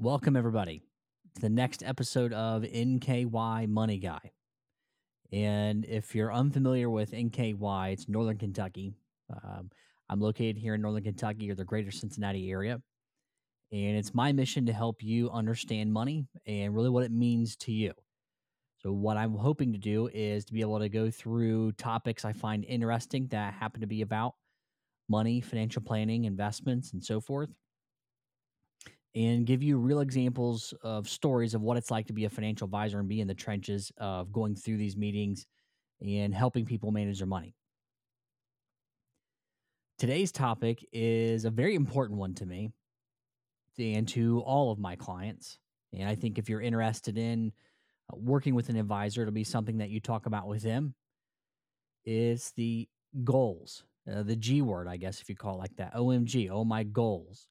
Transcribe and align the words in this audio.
Welcome, 0.00 0.36
everybody, 0.36 0.84
to 1.34 1.40
the 1.40 1.48
next 1.48 1.82
episode 1.82 2.32
of 2.32 2.62
NKY 2.62 3.68
Money 3.68 3.98
Guy. 3.98 4.30
And 5.32 5.84
if 5.86 6.14
you're 6.14 6.32
unfamiliar 6.32 6.88
with 6.88 7.10
NKY, 7.10 7.94
it's 7.94 8.08
Northern 8.08 8.38
Kentucky. 8.38 8.94
Um, 9.28 9.72
I'm 10.08 10.20
located 10.20 10.56
here 10.56 10.76
in 10.76 10.82
Northern 10.82 11.02
Kentucky 11.02 11.50
or 11.50 11.56
the 11.56 11.64
greater 11.64 11.90
Cincinnati 11.90 12.48
area. 12.48 12.80
And 13.72 13.96
it's 13.96 14.14
my 14.14 14.30
mission 14.30 14.66
to 14.66 14.72
help 14.72 15.02
you 15.02 15.32
understand 15.32 15.92
money 15.92 16.28
and 16.46 16.76
really 16.76 16.90
what 16.90 17.02
it 17.02 17.10
means 17.10 17.56
to 17.56 17.72
you. 17.72 17.92
So, 18.84 18.92
what 18.92 19.16
I'm 19.16 19.34
hoping 19.34 19.72
to 19.72 19.78
do 19.78 20.08
is 20.14 20.44
to 20.44 20.52
be 20.52 20.60
able 20.60 20.78
to 20.78 20.88
go 20.88 21.10
through 21.10 21.72
topics 21.72 22.24
I 22.24 22.34
find 22.34 22.64
interesting 22.64 23.26
that 23.32 23.52
happen 23.54 23.80
to 23.80 23.88
be 23.88 24.02
about 24.02 24.34
money, 25.08 25.40
financial 25.40 25.82
planning, 25.82 26.22
investments, 26.22 26.92
and 26.92 27.02
so 27.02 27.20
forth 27.20 27.50
and 29.14 29.46
give 29.46 29.62
you 29.62 29.78
real 29.78 30.00
examples 30.00 30.74
of 30.82 31.08
stories 31.08 31.54
of 31.54 31.62
what 31.62 31.76
it's 31.76 31.90
like 31.90 32.06
to 32.06 32.12
be 32.12 32.24
a 32.24 32.30
financial 32.30 32.66
advisor 32.66 32.98
and 32.98 33.08
be 33.08 33.20
in 33.20 33.28
the 33.28 33.34
trenches 33.34 33.90
of 33.96 34.32
going 34.32 34.54
through 34.54 34.76
these 34.76 34.96
meetings 34.96 35.46
and 36.00 36.34
helping 36.34 36.64
people 36.64 36.90
manage 36.90 37.18
their 37.18 37.26
money. 37.26 37.54
Today's 39.98 40.30
topic 40.30 40.86
is 40.92 41.44
a 41.44 41.50
very 41.50 41.74
important 41.74 42.18
one 42.18 42.34
to 42.34 42.46
me 42.46 42.70
and 43.78 44.06
to 44.08 44.40
all 44.40 44.70
of 44.70 44.78
my 44.78 44.94
clients. 44.94 45.58
And 45.92 46.08
I 46.08 46.14
think 46.14 46.38
if 46.38 46.48
you're 46.48 46.60
interested 46.60 47.18
in 47.18 47.52
uh, 48.12 48.16
working 48.16 48.54
with 48.54 48.68
an 48.68 48.76
advisor, 48.76 49.22
it'll 49.22 49.32
be 49.32 49.44
something 49.44 49.78
that 49.78 49.90
you 49.90 50.00
talk 50.00 50.26
about 50.26 50.46
with 50.46 50.62
them. 50.62 50.94
Is 52.04 52.52
the 52.56 52.88
goals, 53.24 53.84
uh, 54.10 54.22
the 54.22 54.36
G 54.36 54.62
word, 54.62 54.86
I 54.86 54.96
guess, 54.96 55.20
if 55.20 55.28
you 55.28 55.34
call 55.34 55.56
it 55.56 55.58
like 55.58 55.76
that. 55.76 55.94
OMG, 55.94 56.48
oh 56.50 56.64
my 56.64 56.84
goals 56.84 57.48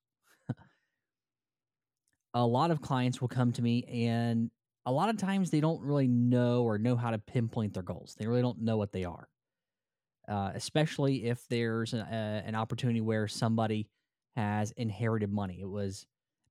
a 2.38 2.45
lot 2.45 2.71
of 2.71 2.81
clients 2.81 3.19
will 3.19 3.27
come 3.27 3.52
to 3.52 3.61
me 3.61 3.83
and 3.83 4.52
a 4.85 4.91
lot 4.91 5.09
of 5.09 5.17
times 5.17 5.49
they 5.49 5.59
don't 5.59 5.81
really 5.81 6.07
know 6.07 6.63
or 6.63 6.77
know 6.77 6.95
how 6.95 7.09
to 7.11 7.17
pinpoint 7.17 7.73
their 7.73 7.83
goals. 7.83 8.16
They 8.17 8.27
really 8.27 8.41
don't 8.41 8.61
know 8.61 8.77
what 8.77 8.91
they 8.91 9.05
are. 9.05 9.27
Uh, 10.27 10.52
especially 10.53 11.25
if 11.25 11.45
there's 11.49 11.93
a, 11.93 11.97
a, 11.97 12.47
an 12.47 12.53
opportunity 12.53 13.02
where 13.02 13.27
somebody 13.27 13.89
has 14.35 14.71
inherited 14.71 15.31
money. 15.31 15.59
It 15.59 15.69
was 15.69 16.05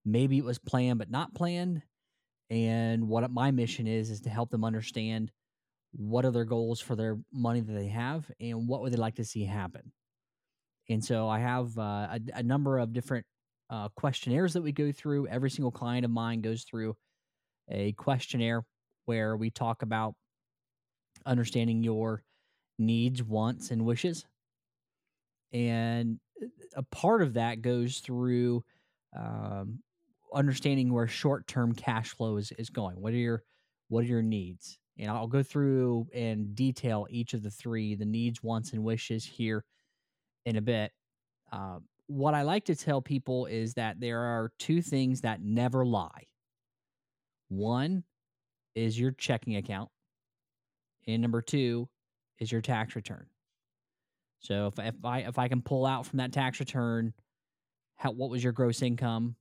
maybe 0.05 0.39
it 0.39 0.45
was 0.45 0.59
planned 0.59 0.99
but 0.99 1.11
not 1.11 1.35
planned. 1.35 1.83
And 2.51 3.09
what 3.09 3.31
my 3.31 3.51
mission 3.53 3.87
is 3.87 4.11
is 4.11 4.23
to 4.23 4.31
help 4.31 4.51
them 4.51 4.65
understand 4.65 5.31
what 5.93 6.25
are 6.25 6.31
their 6.33 6.45
goals 6.45 6.81
for 6.81 6.97
their 6.97 7.19
money 7.33 7.61
that 7.61 7.73
they 7.73 7.89
have 7.89 8.31
and 8.41 8.67
what 8.67 8.83
would 8.83 8.93
they 8.93 8.99
like 8.99 9.17
to 9.17 9.25
see 9.25 9.45
happen. 9.45 9.93
And 10.89 11.05
so 11.05 11.29
I 11.29 11.39
have 11.39 11.79
uh, 11.79 12.09
a, 12.11 12.21
a 12.35 12.43
number 12.43 12.79
of 12.79 12.93
different 12.93 13.27
uh, 13.71 13.89
questionnaires 13.97 14.53
that 14.55 14.63
we 14.63 14.73
go 14.73 14.93
through. 14.93 15.27
Every 15.27 15.51
single 15.51 15.71
client 15.71 16.05
of 16.05 16.11
mine 16.11 16.41
goes 16.41 16.65
through 16.65 16.97
a 17.69 17.93
questionnaire 17.93 18.65
where 19.07 19.37
we 19.37 19.51
talk 19.51 19.83
about 19.83 20.15
understanding 21.25 21.83
your 21.83 22.23
needs, 22.79 23.23
wants, 23.23 23.71
and 23.71 23.85
wishes. 23.85 24.25
And 25.53 26.19
uh, 26.43 26.47
a 26.77 26.83
part 26.83 27.23
of 27.23 27.35
that 27.35 27.63
goes 27.63 27.99
through 27.99 28.65
um, 29.17 29.81
understanding 30.35 30.93
where 30.93 31.07
short 31.07 31.47
term 31.47 31.75
cash 31.75 32.11
flow 32.11 32.37
is, 32.37 32.53
is 32.59 32.71
going. 32.71 33.01
What 33.01 33.13
are 33.13 33.17
your 33.17 33.43
what 33.89 34.05
are 34.05 34.09
your 34.09 34.23
needs? 34.23 34.79
And 34.99 35.11
I'll 35.11 35.27
go 35.27 35.43
through 35.43 36.09
and 36.15 36.55
detail 36.55 37.07
each 37.11 37.35
of 37.35 37.43
the 37.43 37.51
three, 37.51 37.95
the 37.95 38.07
needs, 38.07 38.43
wants, 38.43 38.73
and 38.73 38.83
wishes 38.83 39.25
here 39.25 39.65
in 40.47 40.57
a 40.57 40.63
bit. 40.63 40.91
Um, 41.53 41.85
what 42.09 42.35
I 42.35 42.43
like 42.43 42.67
to 42.67 42.77
tell 42.77 43.03
people 43.03 43.47
is 43.47 43.75
that 43.75 44.01
there 44.01 44.21
are 44.21 44.53
two 44.59 44.81
things 44.81 45.23
that 45.23 45.43
never 45.43 45.85
lie. 45.85 46.27
One 47.49 48.05
is 48.75 48.99
your 48.99 49.13
checking 49.13 49.57
account, 49.57 49.91
and 51.07 51.23
number 51.23 51.43
two 51.43 51.89
is 52.39 52.53
your 52.53 52.61
tax 52.61 52.95
return. 52.95 53.27
So 54.41 54.67
if, 54.67 54.79
if 54.79 55.05
I 55.05 55.21
if 55.21 55.39
I 55.39 55.49
can 55.49 55.63
pull 55.63 55.87
out 55.87 56.07
from 56.07 56.19
that 56.19 56.33
tax 56.33 56.61
return, 56.61 57.13
how 57.97 58.13
what 58.13 58.31
was 58.31 58.43
your 58.43 58.53
gross 58.53 58.83
income, 58.83 59.37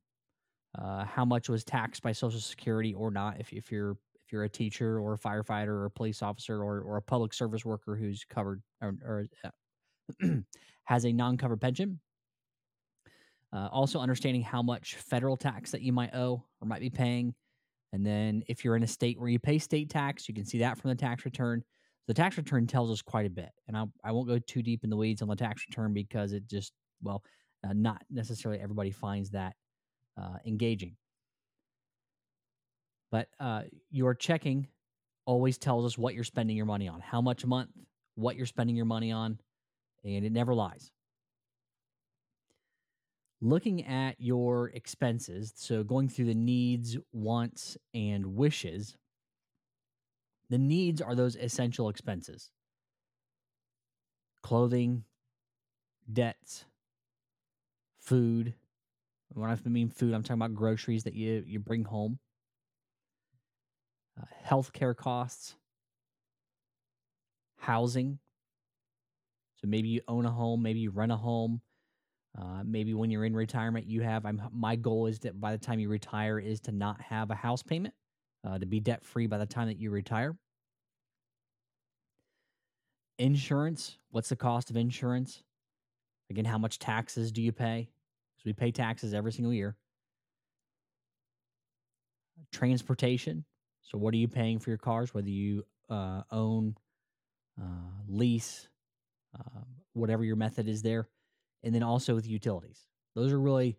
uh, 0.78 1.04
how 1.06 1.26
much 1.26 1.50
was 1.50 1.64
taxed 1.64 2.02
by 2.02 2.12
Social 2.12 2.40
Security 2.40 2.94
or 2.94 3.12
not? 3.12 3.40
If 3.40 3.54
if 3.54 3.72
you're 3.72 3.98
if 4.26 4.32
you're 4.32 4.44
a 4.44 4.50
teacher 4.50 5.00
or 5.00 5.14
a 5.14 5.20
firefighter 5.20 5.68
or 5.68 5.86
a 5.86 5.92
police 5.92 6.22
officer 6.22 6.64
or 6.64 6.82
or 6.82 6.98
a 6.98 7.02
public 7.02 7.34
service 7.34 7.66
worker 7.66 7.96
who's 7.96 8.26
covered 8.28 8.62
or, 8.82 8.96
or 9.04 9.26
uh, 9.44 10.28
has 10.86 11.06
a 11.06 11.12
non-covered 11.12 11.62
pension, 11.62 12.00
uh, 13.56 13.70
also, 13.72 14.00
understanding 14.00 14.42
how 14.42 14.62
much 14.62 14.96
federal 14.96 15.38
tax 15.38 15.72
that 15.72 15.82
you 15.82 15.94
might 15.94 16.14
owe 16.14 16.44
or 16.60 16.68
might 16.68 16.82
be 16.82 16.90
paying. 16.90 17.34
And 17.94 18.06
then, 18.06 18.44
if 18.50 18.66
you're 18.66 18.76
in 18.76 18.84
a 18.84 18.88
state 18.88 19.18
where 19.18 19.30
you 19.30 19.40
pay 19.40 19.60
state 19.60 19.90
tax, 19.90 20.28
you 20.28 20.36
can 20.36 20.44
see 20.44 20.58
that 20.60 20.78
from 20.78 20.90
the 20.90 20.96
tax 20.96 21.24
return. 21.24 21.64
The 22.08 22.14
tax 22.14 22.36
return 22.38 22.68
tells 22.68 22.92
us 22.92 23.02
quite 23.02 23.26
a 23.26 23.30
bit. 23.30 23.50
And 23.68 23.78
I, 23.78 23.86
I 24.04 24.12
won't 24.12 24.28
go 24.28 24.40
too 24.40 24.62
deep 24.62 24.84
in 24.84 24.90
the 24.90 24.98
weeds 24.98 25.22
on 25.22 25.30
the 25.30 25.38
tax 25.38 25.64
return 25.70 25.94
because 25.94 26.34
it 26.34 26.48
just, 26.48 26.74
well, 27.02 27.24
uh, 27.66 27.72
not 27.74 28.04
necessarily 28.12 28.62
everybody 28.62 28.92
finds 28.92 29.30
that 29.32 29.56
uh, 30.22 30.36
engaging. 30.46 30.98
But 33.10 33.30
uh, 33.40 33.64
your 33.90 34.14
checking 34.14 34.68
always 35.26 35.58
tells 35.58 35.86
us 35.86 35.98
what 35.98 36.14
you're 36.14 36.26
spending 36.26 36.58
your 36.58 36.66
money 36.66 36.90
on, 36.90 37.00
how 37.00 37.22
much 37.22 37.46
a 37.46 37.48
month, 37.48 37.70
what 38.16 38.36
you're 38.36 38.46
spending 38.46 38.76
your 38.76 38.86
money 38.86 39.14
on, 39.14 39.40
and 40.04 40.26
it 40.26 40.32
never 40.34 40.54
lies 40.54 40.92
looking 43.42 43.86
at 43.86 44.20
your 44.20 44.70
expenses, 44.70 45.54
so 45.56 45.84
going 45.84 46.10
through 46.10 46.26
the 46.26 46.36
needs, 46.36 46.98
wants, 47.12 47.78
and 47.94 48.36
wishes, 48.36 48.96
the 50.50 50.58
needs 50.58 51.02
are 51.02 51.16
those 51.16 51.36
essential 51.36 51.90
expenses 51.90 52.52
clothing, 54.42 55.04
debts, 56.12 56.66
food. 58.00 58.54
When 59.34 59.50
I 59.50 59.58
mean 59.68 59.90
food, 59.90 60.14
I'm 60.14 60.22
talking 60.22 60.40
about 60.42 60.54
groceries 60.54 61.04
that 61.06 61.16
you, 61.16 61.44
you 61.46 61.60
bring 61.60 61.84
home, 61.84 62.20
uh, 64.22 64.26
healthcare 64.48 64.96
costs, 64.96 65.56
housing. 67.58 68.20
So 69.56 69.68
maybe 69.68 69.90
you 69.90 70.02
own 70.08 70.26
a 70.26 70.32
home, 70.32 70.62
maybe 70.62 70.80
you 70.80 70.92
rent 70.92 71.12
a 71.12 71.18
home, 71.18 71.62
uh, 72.38 72.64
maybe 72.66 72.94
when 72.94 73.10
you're 73.10 73.26
in 73.26 73.36
retirement, 73.36 73.88
you 73.88 74.02
have. 74.02 74.26
I'm, 74.26 74.42
my 74.52 74.76
goal 74.76 75.08
is 75.08 75.20
that 75.20 75.40
by 75.40 75.52
the 75.52 75.58
time 75.58 75.80
you 75.80 75.88
retire, 75.88 76.38
is 76.38 76.60
to 76.62 76.72
not 76.72 77.00
have 77.02 77.32
a 77.32 77.36
house 77.36 77.64
payment, 77.64 77.94
uh, 78.46 78.60
to 78.60 78.66
be 78.66 78.80
debt 78.80 79.04
free 79.04 79.28
by 79.28 79.38
the 79.38 79.46
time 79.46 79.68
that 79.68 79.80
you 79.80 79.90
retire. 79.90 80.36
Insurance. 83.18 83.98
What's 84.10 84.30
the 84.30 84.36
cost 84.36 84.70
of 84.70 84.76
insurance? 84.76 85.44
Again, 86.30 86.46
how 86.46 86.58
much 86.58 86.80
taxes 86.80 87.32
do 87.32 87.42
you 87.42 87.54
pay? 87.54 87.90
Because 88.36 88.46
we 88.46 88.54
pay 88.54 88.72
taxes 88.72 89.14
every 89.14 89.32
single 89.32 89.54
year. 89.54 89.78
Transportation. 92.52 93.46
So, 93.82 93.98
what 93.98 94.14
are 94.14 94.18
you 94.18 94.28
paying 94.28 94.60
for 94.60 94.72
your 94.72 94.78
cars? 94.78 95.14
Whether 95.14 95.30
you 95.30 95.64
uh, 95.90 96.24
own, 96.32 96.76
uh, 97.62 98.02
lease, 98.10 98.68
uh, 99.40 99.62
whatever 99.94 100.26
your 100.26 100.36
method 100.36 100.68
is 100.68 100.82
there 100.82 101.08
and 101.66 101.74
then 101.74 101.84
also 101.84 102.16
with 102.16 102.28
utilities. 102.28 102.88
Those 103.16 103.34
are 103.34 103.40
really 103.40 103.76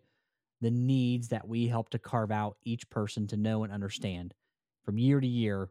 the 0.61 0.69
needs 0.69 1.29
that 1.29 1.47
we 1.47 1.67
help 1.67 1.89
to 1.91 1.99
carve 1.99 2.31
out 2.31 2.57
each 2.65 2.87
person 2.89 3.25
to 3.27 3.37
know 3.37 3.63
and 3.63 3.71
understand 3.71 4.33
from 4.83 4.97
year 4.97 5.19
to 5.19 5.27
year 5.27 5.69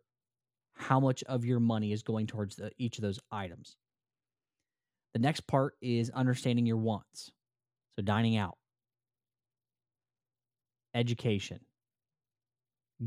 how 0.73 0.99
much 0.99 1.23
of 1.25 1.45
your 1.45 1.61
money 1.61 1.93
is 1.93 2.03
going 2.03 2.27
towards 2.27 2.57
the, 2.57 2.71
each 2.79 2.99
of 2.99 3.03
those 3.03 3.21
items. 3.31 3.77
The 5.13 5.19
next 5.21 5.47
part 5.47 5.75
is 5.81 6.11
understanding 6.11 6.67
your 6.67 6.77
wants. 6.77 7.31
So, 7.97 8.03
dining 8.03 8.37
out, 8.37 8.59
education, 10.95 11.61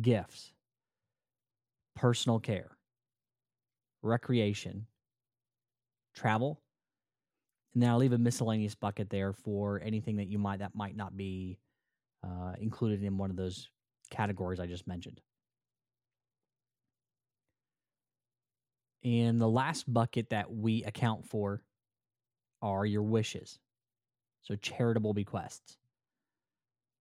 gifts, 0.01 0.51
personal 1.95 2.39
care, 2.39 2.71
recreation, 4.01 4.88
travel, 6.15 6.59
and 7.74 7.83
then 7.83 7.89
I'll 7.89 7.98
leave 7.98 8.13
a 8.13 8.18
miscellaneous 8.18 8.75
bucket 8.75 9.10
there 9.10 9.33
for 9.33 9.81
anything 9.83 10.18
that 10.18 10.27
you 10.27 10.39
might 10.39 10.60
that 10.60 10.75
might 10.75 10.95
not 10.95 11.16
be 11.16 11.60
uh, 12.24 12.54
included 12.60 13.04
in 13.04 13.18
one 13.18 13.30
of 13.30 13.36
those 13.36 13.69
categories 14.10 14.60
I 14.60 14.66
just 14.66 14.88
mentioned. 14.88 15.21
And 19.04 19.39
the 19.39 19.48
last 19.48 19.92
bucket 19.92 20.31
that 20.31 20.51
we 20.51 20.83
account 20.83 21.25
for 21.25 21.62
are 22.62 22.86
your 22.86 23.04
wishes. 23.04 23.60
So 24.42 24.56
charitable 24.56 25.13
bequests, 25.13 25.77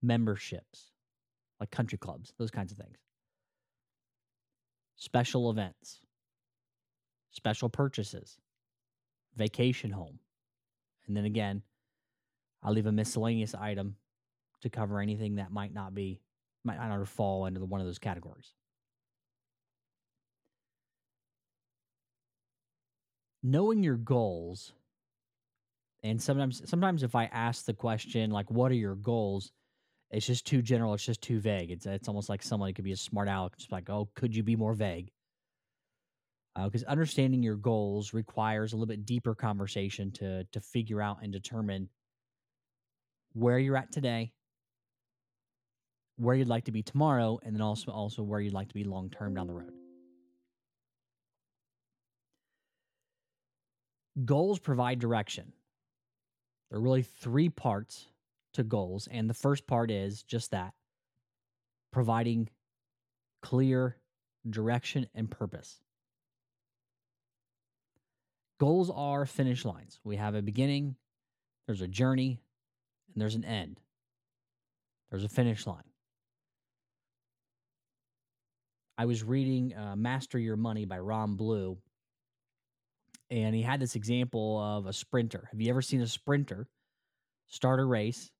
memberships, 0.02 0.92
like 1.58 1.70
country 1.70 1.98
clubs, 1.98 2.34
those 2.38 2.50
kinds 2.50 2.72
of 2.72 2.78
things. 2.78 2.98
Special 4.96 5.50
events, 5.50 6.00
special 7.30 7.68
purchases, 7.68 8.38
vacation 9.36 9.90
home, 9.90 10.18
and 11.08 11.16
then 11.16 11.24
again, 11.24 11.62
I'll 12.62 12.72
leave 12.72 12.86
a 12.86 12.92
miscellaneous 12.92 13.54
item 13.54 13.96
to 14.62 14.70
cover 14.70 15.00
anything 15.00 15.36
that 15.36 15.52
might 15.52 15.72
not 15.74 15.94
be 15.94 16.20
might 16.64 16.78
not 16.78 17.08
fall 17.08 17.46
into 17.46 17.64
one 17.64 17.80
of 17.80 17.86
those 17.86 17.98
categories. 17.98 18.54
Knowing 23.42 23.82
your 23.82 23.96
goals, 23.96 24.72
and 26.02 26.20
sometimes 26.22 26.68
sometimes 26.68 27.02
if 27.02 27.14
I 27.14 27.24
ask 27.26 27.64
the 27.64 27.74
question 27.74 28.30
like, 28.30 28.50
"What 28.50 28.70
are 28.72 28.76
your 28.76 28.94
goals?" 28.96 29.52
It's 30.10 30.26
just 30.26 30.46
too 30.46 30.62
general. 30.62 30.94
It's 30.94 31.04
just 31.04 31.22
too 31.22 31.40
vague. 31.40 31.70
It's 31.70 31.86
it's 31.86 32.08
almost 32.08 32.28
like 32.28 32.42
somebody 32.42 32.72
could 32.72 32.84
be 32.84 32.92
a 32.92 32.96
smart 32.96 33.28
aleck, 33.28 33.56
just 33.58 33.72
like, 33.72 33.90
"Oh, 33.90 34.08
could 34.14 34.36
you 34.36 34.42
be 34.42 34.56
more 34.56 34.74
vague?" 34.74 35.12
Because 36.64 36.84
uh, 36.84 36.88
understanding 36.88 37.42
your 37.42 37.56
goals 37.56 38.12
requires 38.12 38.72
a 38.72 38.76
little 38.76 38.86
bit 38.86 39.06
deeper 39.06 39.34
conversation 39.34 40.10
to 40.12 40.44
to 40.44 40.60
figure 40.60 41.00
out 41.00 41.18
and 41.22 41.32
determine 41.32 41.88
where 43.32 43.58
you're 43.58 43.76
at 43.76 43.92
today, 43.92 44.32
where 46.16 46.34
you'd 46.34 46.48
like 46.48 46.64
to 46.64 46.72
be 46.72 46.82
tomorrow, 46.82 47.38
and 47.42 47.54
then 47.54 47.62
also 47.62 47.92
also 47.92 48.22
where 48.22 48.40
you'd 48.40 48.52
like 48.52 48.68
to 48.68 48.74
be 48.74 48.84
long 48.84 49.10
term 49.10 49.34
down 49.34 49.46
the 49.46 49.52
road. 49.52 49.72
Goals 54.24 54.58
provide 54.58 54.98
direction. 54.98 55.52
There 56.70 56.78
are 56.78 56.82
really 56.82 57.02
three 57.02 57.48
parts 57.48 58.06
to 58.54 58.64
goals, 58.64 59.06
and 59.10 59.30
the 59.30 59.34
first 59.34 59.66
part 59.66 59.90
is 59.90 60.22
just 60.22 60.50
that 60.50 60.74
providing 61.92 62.48
clear 63.42 63.96
direction 64.50 65.06
and 65.14 65.30
purpose. 65.30 65.80
Goals 68.58 68.90
are 68.90 69.24
finish 69.24 69.64
lines. 69.64 70.00
We 70.02 70.16
have 70.16 70.34
a 70.34 70.42
beginning, 70.42 70.96
there's 71.66 71.80
a 71.80 71.88
journey, 71.88 72.40
and 73.12 73.20
there's 73.20 73.36
an 73.36 73.44
end. 73.44 73.80
There's 75.10 75.24
a 75.24 75.28
finish 75.28 75.66
line. 75.66 75.84
I 78.96 79.04
was 79.04 79.22
reading 79.22 79.74
uh, 79.76 79.94
Master 79.94 80.38
Your 80.38 80.56
Money 80.56 80.84
by 80.84 80.98
Ron 80.98 81.36
Blue, 81.36 81.78
and 83.30 83.54
he 83.54 83.62
had 83.62 83.80
this 83.80 83.94
example 83.94 84.58
of 84.58 84.86
a 84.86 84.92
sprinter. 84.92 85.48
Have 85.52 85.60
you 85.60 85.70
ever 85.70 85.82
seen 85.82 86.00
a 86.00 86.06
sprinter 86.06 86.66
start 87.46 87.78
a 87.78 87.84
race, 87.84 88.32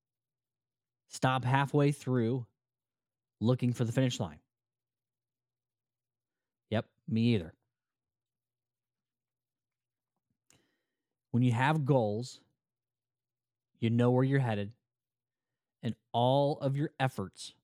stop 1.09 1.45
halfway 1.45 1.93
through, 1.93 2.45
looking 3.41 3.73
for 3.73 3.85
the 3.85 3.93
finish 3.93 4.19
line? 4.19 4.41
Yep, 6.71 6.87
me 7.09 7.35
either. 7.35 7.55
When 11.31 11.43
you 11.43 11.53
have 11.53 11.85
goals, 11.85 12.41
you 13.81 13.91
know 13.91 14.11
where 14.11 14.25
you're 14.25 14.41
headed, 14.41 14.73
and 15.83 15.95
all 16.13 16.59
of 16.61 16.77
your 16.77 16.91
efforts 16.99 17.55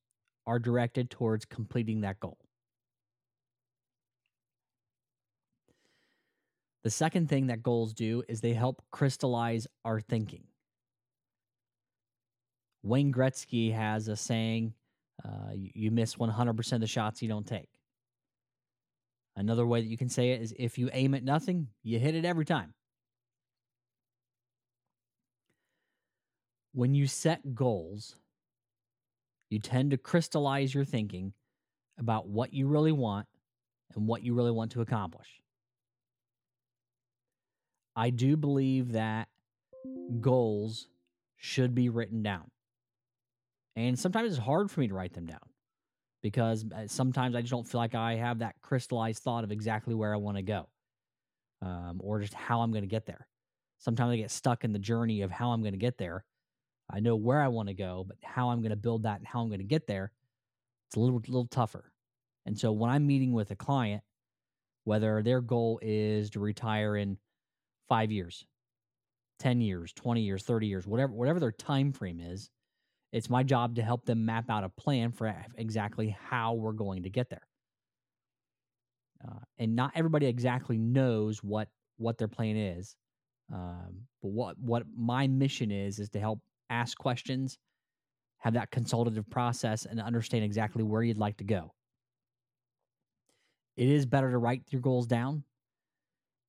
are 0.47 0.59
directed 0.59 1.11
towards 1.11 1.45
completing 1.45 2.03
that 2.03 2.21
goal. 2.21 2.39
The 6.83 6.91
second 6.91 7.31
thing 7.31 7.47
that 7.47 7.63
goals 7.63 7.95
do 7.95 8.23
is 8.29 8.43
they 8.43 8.53
help 8.53 8.83
crystallize 8.91 9.67
our 9.87 10.01
thinking. 10.01 10.45
Wayne 12.83 13.13
Gretzky 13.13 13.73
has 13.73 14.09
a 14.09 14.17
saying 14.17 14.75
uh, 15.25 15.53
you, 15.55 15.91
miss 15.91 16.17
100% 16.17 16.73
of 16.73 16.81
the 16.81 16.87
shots 16.87 17.23
you 17.23 17.29
don't 17.29 17.47
take. 17.47 17.71
Another 19.37 19.67
way 19.67 19.81
that 19.81 19.87
you 19.87 19.97
can 19.97 20.11
say 20.11 20.33
it 20.33 20.43
is 20.43 20.55
if 20.59 20.77
you 20.77 20.91
aim 20.93 21.15
at 21.15 21.25
nothing, 21.25 21.69
you 21.83 21.99
hit 21.99 22.15
it 22.15 22.27
every 22.27 22.45
time. 22.45 22.75
When 26.75 26.95
you 26.95 27.07
set 27.07 27.55
goals, 27.55 28.17
you 29.49 29.61
tend 29.61 29.93
to 29.93 29.97
crystallize 29.97 30.75
your 30.75 30.85
thinking 30.85 31.33
about 31.99 32.29
what 32.29 32.53
you 32.53 32.67
really 32.67 32.93
want 32.93 33.27
and 33.95 34.07
what 34.07 34.23
you 34.23 34.35
really 34.35 34.51
want 34.51 34.73
to 34.73 34.81
accomplish. 34.81 35.29
I 37.95 38.11
do 38.11 38.37
believe 38.37 38.93
that 38.93 39.29
goals 40.21 40.89
should 41.37 41.75
be 41.75 41.89
written 41.89 42.23
down. 42.23 42.51
And 43.77 43.99
sometimes 43.99 44.31
it's 44.31 44.45
hard 44.45 44.71
for 44.71 44.81
me 44.81 44.89
to 44.89 44.95
write 44.95 45.15
them 45.15 45.27
down 45.27 45.39
because 46.23 46.65
uh, 46.75 46.87
sometimes 46.87 47.37
I 47.37 47.41
just 47.41 47.51
don't 47.51 47.67
feel 47.67 47.81
like 47.81 47.95
I 47.95 48.17
have 48.17 48.39
that 48.39 48.55
crystallized 48.63 49.23
thought 49.23 49.45
of 49.45 49.53
exactly 49.53 49.95
where 49.95 50.15
I 50.15 50.17
want 50.17 50.39
to 50.39 50.43
go 50.43 50.69
um, 51.63 52.01
or 52.03 52.21
just 52.21 52.35
how 52.35 52.63
I'm 52.63 52.73
going 52.73 52.83
to 52.83 52.89
get 52.89 53.07
there. 53.07 53.27
Sometimes 53.79 54.13
I 54.13 54.17
get 54.17 54.31
stuck 54.31 54.65
in 54.65 54.73
the 54.73 54.79
journey 54.79 55.23
of 55.23 55.31
how 55.31 55.51
I'm 55.51 55.61
going 55.61 55.75
to 55.75 55.79
get 55.79 55.99
there. 55.99 56.25
I 56.91 57.01
know 57.01 57.17
where 57.17 57.41
I 57.41 57.49
want 57.49 57.69
to 57.69 57.75
go, 57.75 58.05
but 58.07 58.17
how 58.23 58.51
I'm 58.51 58.61
going 58.61 58.71
to 58.71 58.77
build 58.77 59.05
that 59.05 59.19
and 59.19 59.27
how 59.27 59.41
I'm 59.41 59.49
going 59.49 59.61
to 59.61 59.65
get 59.65 59.87
there, 59.87 60.13
it's 60.89 60.97
a 60.97 61.01
little, 61.01 61.19
little 61.19 61.47
tougher. 61.47 61.93
And 62.47 62.59
so 62.59 62.73
when 62.73 62.91
I'm 62.91 63.07
meeting 63.07 63.33
with 63.33 63.51
a 63.51 63.57
client, 63.57 64.03
whether 64.85 65.23
their 65.23 65.41
goal 65.41 65.81
is 65.83 66.31
to 66.31 66.41
retire 66.41 66.97
in 66.97 67.17
five 67.89 68.13
years, 68.13 68.45
10 69.39 69.61
years, 69.61 69.93
20 69.95 70.21
years, 70.21 70.43
30 70.43 70.67
years, 70.67 70.87
whatever, 70.87 71.13
whatever 71.13 71.41
their 71.41 71.53
time 71.53 71.93
frame 71.93 72.21
is, 72.21 72.51
it's 73.13 73.31
my 73.31 73.43
job 73.43 73.77
to 73.77 73.83
help 73.83 74.05
them 74.05 74.27
map 74.27 74.51
out 74.51 74.65
a 74.65 74.69
plan 74.69 75.13
for 75.13 75.33
exactly 75.57 76.17
how 76.29 76.55
we're 76.55 76.73
going 76.73 77.05
to 77.05 77.11
get 77.11 77.31
there. 77.31 77.47
Uh, 79.27 79.39
and 79.59 79.75
not 79.75 79.93
everybody 79.95 80.27
exactly 80.27 80.77
knows 80.77 81.39
what 81.39 81.69
what 81.97 82.19
their 82.19 82.29
plan 82.29 82.57
is. 82.57 82.97
Um, 83.53 84.07
but 84.21 84.33
what 84.33 84.59
what 84.59 84.83
my 84.97 85.27
mission 85.29 85.71
is 85.71 85.99
is 85.99 86.11
to 86.11 86.21
help 86.21 86.41
ask 86.75 86.99
questions, 86.99 87.59
have 88.39 88.55
that 88.55 88.71
consultative 88.71 89.29
process, 89.31 89.87
and 89.87 90.01
understand 90.01 90.45
exactly 90.45 90.83
where 90.83 91.03
you'd 91.03 91.19
like 91.19 91.37
to 91.39 91.45
go. 91.45 91.73
It 93.77 93.89
is 93.89 94.07
better 94.07 94.31
to 94.31 94.39
write 94.39 94.63
your 94.71 94.81
goals 94.81 95.07
down 95.07 95.45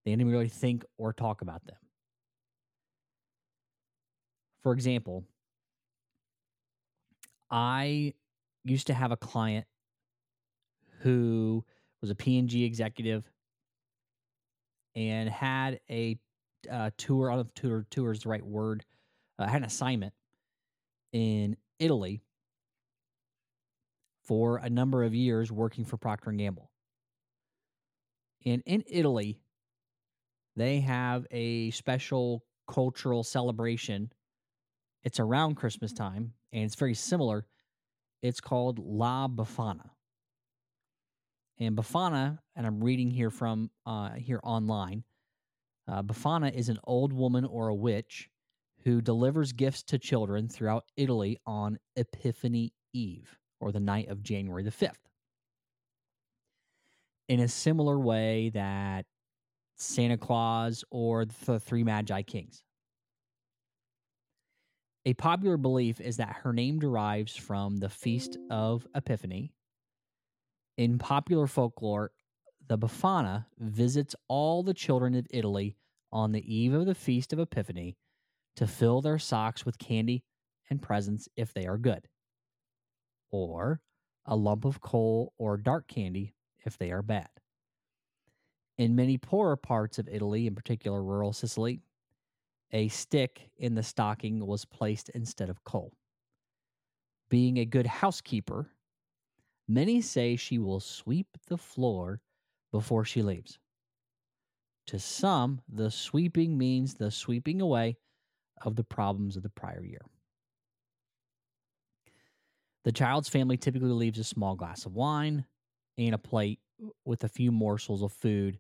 than 0.06 0.18
didn't 0.18 0.32
really 0.32 0.50
think 0.50 0.86
or 0.98 1.14
talk 1.14 1.42
about 1.42 1.66
them. 1.66 1.78
For 4.62 4.74
example, 4.74 5.24
I 7.50 8.14
used 8.64 8.88
to 8.88 8.94
have 8.94 9.12
a 9.12 9.18
client 9.18 9.66
who 11.00 11.64
was 12.02 12.10
a 12.10 12.16
P&G 12.16 12.64
executive 12.64 13.30
and 14.96 15.30
had 15.30 15.80
a 15.90 16.18
uh, 16.72 16.90
tour. 16.98 17.30
I 17.30 17.36
don't 17.36 17.44
know 17.44 17.48
if 17.48 17.54
tour, 17.54 17.86
tour 17.92 18.12
is 18.12 18.22
the 18.22 18.30
right 18.30 18.46
word. 18.46 18.86
Uh, 19.38 19.48
had 19.48 19.62
an 19.62 19.66
assignment 19.66 20.14
in 21.12 21.58
Italy 21.80 22.22
for 24.24 24.58
a 24.58 24.70
number 24.70 25.04
of 25.04 25.14
years 25.14 25.52
working 25.52 25.86
for 25.86 25.98
Procter 25.98 26.30
and 26.30 26.40
Gamble. 26.40 26.72
And 28.46 28.64
in 28.66 28.84
Italy, 28.88 29.40
they 30.56 30.80
have 30.82 31.26
a 31.32 31.72
special 31.72 32.44
cultural 32.68 33.24
celebration. 33.24 34.12
It's 35.04 35.20
around 35.20 35.56
Christmas 35.56 35.94
time 35.94 36.34
and 36.52 36.64
it's 36.64 36.76
very 36.76 36.94
similar. 36.94 37.46
It's 38.22 38.40
called 38.40 38.80
La 38.80 39.28
Befana. 39.28 39.90
And 41.60 41.78
Befana, 41.78 42.40
and 42.56 42.66
I'm 42.66 42.84
reading 42.84 43.12
here 43.12 43.30
from 43.30 43.70
uh, 43.86 44.12
here 44.12 44.40
online. 44.44 45.04
Uh, 45.88 46.02
Befana 46.02 46.54
is 46.54 46.70
an 46.70 46.80
old 46.84 47.14
woman 47.14 47.46
or 47.46 47.68
a 47.68 47.76
witch 47.76 48.30
who 48.86 49.02
delivers 49.02 49.52
gifts 49.52 49.82
to 49.82 49.98
children 49.98 50.48
throughout 50.48 50.86
Italy 50.96 51.40
on 51.46 51.80
Epiphany 51.96 52.72
Eve, 52.94 53.38
or 53.60 53.72
the 53.72 53.80
night 53.80 54.08
of 54.10 54.22
January 54.22 54.64
the 54.64 54.72
5th. 54.72 54.94
In 57.28 57.40
a 57.40 57.48
similar 57.48 58.00
way 58.00 58.52
that 58.54 59.08
Santa 59.76 60.18
Claus, 60.18 60.84
or 60.92 61.26
the 61.26 61.60
Three 61.60 61.84
Magi 61.84 62.22
Kings. 62.22 62.64
A 65.06 65.14
popular 65.16 65.58
belief 65.58 66.00
is 66.00 66.18
that 66.18 66.38
her 66.44 66.54
name 66.54 66.80
derives 66.80 67.36
from 67.36 67.78
the 67.78 67.90
Feast 67.90 68.38
of 68.50 68.88
Epiphany. 68.96 69.52
In 70.78 70.98
popular 70.98 71.48
folklore, 71.48 72.12
the 72.68 72.78
Befana 72.78 73.46
visits 73.60 74.16
all 74.28 74.64
the 74.64 74.74
children 74.74 75.16
of 75.16 75.28
Italy 75.30 75.76
on 76.12 76.32
the 76.32 76.56
eve 76.56 76.74
of 76.74 76.86
the 76.86 76.96
Feast 76.96 77.34
of 77.34 77.40
Epiphany 77.40 77.98
to 78.56 78.68
fill 78.68 79.02
their 79.02 79.20
socks 79.20 79.66
with 79.66 79.78
candy 79.78 80.24
and 80.70 80.82
presents 80.82 81.28
if 81.36 81.54
they 81.54 81.66
are 81.66 81.78
good, 81.78 82.08
or 83.32 83.82
a 84.26 84.36
lump 84.36 84.66
of 84.66 84.82
coal 84.82 85.34
or 85.38 85.58
dark 85.58 85.88
candy 85.88 86.34
if 86.66 86.78
they 86.78 86.92
are 86.92 87.02
bad. 87.02 87.30
In 88.78 88.96
many 88.96 89.18
poorer 89.18 89.56
parts 89.56 90.00
of 90.00 90.10
Italy, 90.10 90.48
in 90.48 90.56
particular 90.56 91.02
rural 91.04 91.32
Sicily, 91.32 91.82
a 92.72 92.88
stick 92.88 93.50
in 93.58 93.76
the 93.76 93.84
stocking 93.84 94.46
was 94.46 94.66
placed 94.66 95.10
instead 95.10 95.50
of 95.50 95.64
coal. 95.64 95.94
Being 97.30 97.58
a 97.58 97.66
good 97.66 97.86
housekeeper, 97.86 98.72
many 99.68 100.02
say 100.02 100.36
she 100.36 100.58
will 100.58 100.80
sweep 100.80 101.28
the 101.48 101.58
floor 101.58 102.22
before 102.72 103.06
she 103.06 103.22
leaves. 103.22 103.60
To 104.88 105.00
some, 105.00 105.62
the 105.70 105.90
sweeping 105.90 106.58
means 106.58 106.96
the 106.96 107.12
sweeping 107.12 107.62
away 107.62 107.98
of 108.64 108.76
the 108.76 108.84
problems 108.84 109.38
of 109.38 109.44
the 109.44 109.50
prior 109.50 109.84
year. 109.84 110.02
The 112.84 112.92
child's 112.92 113.30
family 113.30 113.58
typically 113.58 113.90
leaves 113.90 114.20
a 114.20 114.24
small 114.24 114.56
glass 114.56 114.86
of 114.86 114.94
wine 114.94 115.46
and 115.98 116.14
a 116.14 116.20
plate 116.20 116.60
with 117.04 117.24
a 117.24 117.30
few 117.30 117.52
morsels 117.52 118.04
of 118.04 118.12
food, 118.12 118.60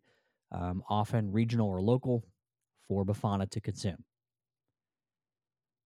um, 0.51 0.83
often 0.89 1.31
regional 1.31 1.69
or 1.69 1.81
local, 1.81 2.23
for 2.87 3.05
Befana 3.05 3.49
to 3.49 3.61
consume. 3.61 4.03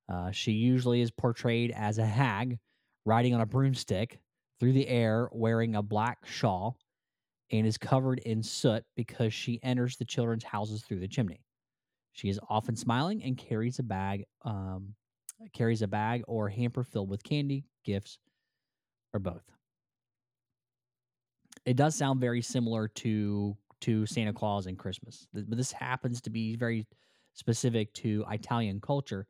Uh, 0.07 0.31
she 0.31 0.51
usually 0.51 1.01
is 1.01 1.11
portrayed 1.11 1.71
as 1.71 1.97
a 1.97 2.05
hag 2.05 2.57
riding 3.05 3.33
on 3.33 3.41
a 3.41 3.45
broomstick 3.45 4.19
through 4.59 4.73
the 4.73 4.87
air 4.87 5.29
wearing 5.31 5.75
a 5.75 5.83
black 5.83 6.25
shawl 6.25 6.77
and 7.51 7.65
is 7.65 7.77
covered 7.77 8.19
in 8.19 8.43
soot 8.43 8.83
because 8.95 9.33
she 9.33 9.59
enters 9.63 9.97
the 9.97 10.05
children's 10.05 10.43
houses 10.43 10.81
through 10.81 10.99
the 10.99 11.07
chimney. 11.07 11.41
She 12.19 12.27
is 12.27 12.39
often 12.49 12.75
smiling 12.75 13.23
and 13.23 13.37
carries 13.37 13.79
a 13.79 13.83
bag, 13.83 14.25
um, 14.43 14.93
carries 15.53 15.81
a 15.81 15.87
bag 15.87 16.21
or 16.27 16.49
hamper 16.49 16.83
filled 16.83 17.09
with 17.09 17.23
candy, 17.23 17.63
gifts, 17.85 18.19
or 19.13 19.21
both. 19.21 19.43
It 21.65 21.77
does 21.77 21.95
sound 21.95 22.19
very 22.19 22.41
similar 22.41 22.89
to 22.89 23.55
to 23.81 24.05
Santa 24.05 24.33
Claus 24.33 24.65
and 24.65 24.77
Christmas, 24.77 25.27
but 25.33 25.55
this 25.55 25.71
happens 25.71 26.19
to 26.21 26.29
be 26.29 26.57
very 26.57 26.85
specific 27.35 27.93
to 27.93 28.25
Italian 28.29 28.81
culture. 28.81 29.25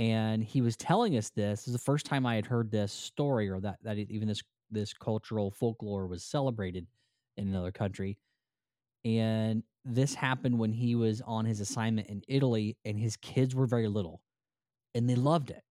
And 0.00 0.42
he 0.42 0.60
was 0.60 0.76
telling 0.76 1.16
us 1.16 1.30
this, 1.30 1.60
this 1.60 1.68
is 1.68 1.74
the 1.74 1.78
first 1.78 2.06
time 2.06 2.26
I 2.26 2.34
had 2.34 2.46
heard 2.46 2.72
this 2.72 2.92
story, 2.92 3.48
or 3.48 3.60
that 3.60 3.78
that 3.84 3.98
even 3.98 4.26
this 4.26 4.42
this 4.68 4.92
cultural 4.92 5.52
folklore 5.52 6.08
was 6.08 6.24
celebrated 6.24 6.88
in 7.36 7.46
another 7.46 7.70
country. 7.70 8.18
And 9.04 9.62
this 9.84 10.14
happened 10.14 10.58
when 10.58 10.72
he 10.72 10.94
was 10.94 11.20
on 11.20 11.44
his 11.44 11.60
assignment 11.60 12.08
in 12.08 12.22
Italy, 12.28 12.76
and 12.84 12.98
his 12.98 13.16
kids 13.16 13.54
were 13.54 13.66
very 13.66 13.88
little, 13.88 14.22
and 14.94 15.08
they 15.08 15.14
loved 15.14 15.50
it. 15.50 15.62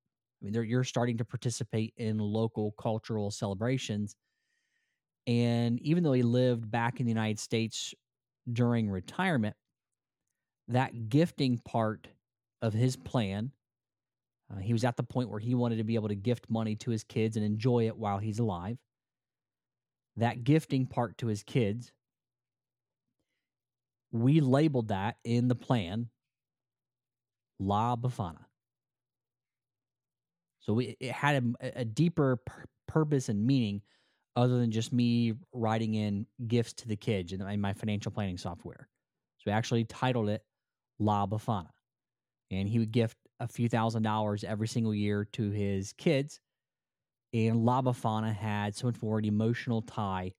I 0.42 0.46
mean, 0.46 0.54
you're 0.66 0.84
starting 0.84 1.18
to 1.18 1.26
participate 1.26 1.94
in 1.98 2.18
local 2.20 2.74
cultural 2.74 3.32
celebrations. 3.32 4.16
And 5.26 5.80
even 5.82 6.04
though 6.04 6.14
he 6.14 6.22
lived 6.22 6.70
back 6.70 7.00
in 7.00 7.06
the 7.06 7.12
United 7.12 7.40
States 7.40 7.94
during 8.52 8.90
retirement, 8.90 9.56
that 10.68 11.10
gifting 11.10 11.60
part 11.60 12.08
of 12.62 12.74
his 12.74 12.96
plan, 12.96 13.52
uh, 14.54 14.60
he 14.60 14.74
was 14.74 14.84
at 14.84 14.98
the 14.98 15.04
point 15.04 15.30
where 15.30 15.40
he 15.40 15.56
wanted 15.56 15.78
to 15.78 15.84
be 15.84 15.96
able 15.96 16.10
to 16.10 16.16
gift 16.16 16.50
money 16.50 16.76
to 16.76 16.92
his 16.92 17.04
kids 17.04 17.38
and 17.38 17.46
enjoy 17.46 17.88
it 17.88 17.98
while 17.98 18.18
he's 18.18 18.40
alive. 18.40 18.78
That 20.18 20.44
gifting 20.44 20.86
part 20.86 21.18
to 21.20 21.28
his 21.28 21.42
kids, 21.42 21.92
we 24.14 24.40
labeled 24.40 24.90
that 24.90 25.18
in 25.26 25.48
the 25.48 25.56
plan 25.56 26.08
La 27.60 27.96
Befana. 27.96 28.46
So 30.60 30.74
we, 30.74 30.96
it 31.00 31.12
had 31.12 31.56
a, 31.62 31.82
a 31.82 31.86
deeper 31.86 32.38
pur- 32.46 32.66
purpose 32.88 33.28
and 33.28 33.46
meaning 33.46 33.82
other 34.36 34.60
than 34.60 34.72
just 34.72 34.94
me 34.94 35.34
writing 35.52 35.96
in 35.96 36.26
gifts 36.48 36.74
to 36.74 36.88
the 36.88 36.96
kids 36.96 37.34
in, 37.34 37.42
in 37.42 37.60
my 37.60 37.74
financial 37.74 38.12
planning 38.12 38.38
software. 38.38 38.88
So 39.38 39.44
we 39.48 39.52
actually 39.52 39.84
titled 39.86 40.30
it 40.30 40.44
La 41.00 41.28
Befana. 41.28 41.70
And 42.52 42.70
he 42.70 42.80
would 42.80 42.92
gift 42.92 43.18
a 43.40 43.48
few 43.48 43.68
thousand 43.68 44.04
dollars 44.04 44.44
every 44.44 44.68
single 44.68 44.94
year 44.94 45.26
to 45.34 45.50
his 45.50 45.92
kids. 45.94 46.40
And 47.34 47.66
La 47.66 47.82
Befana 47.82 48.34
had 48.34 48.76
so 48.76 48.88
much 48.88 49.02
more 49.02 49.18
an 49.18 49.26
emotional 49.26 49.82
tie 49.82 50.34